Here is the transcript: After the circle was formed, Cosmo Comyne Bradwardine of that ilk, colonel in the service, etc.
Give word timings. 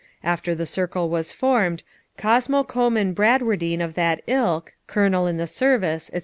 After 0.23 0.55
the 0.55 0.65
circle 0.65 1.11
was 1.11 1.31
formed, 1.31 1.83
Cosmo 2.17 2.63
Comyne 2.63 3.13
Bradwardine 3.13 3.81
of 3.83 3.93
that 3.93 4.23
ilk, 4.25 4.73
colonel 4.87 5.27
in 5.27 5.37
the 5.37 5.45
service, 5.45 6.07
etc. 6.09 6.19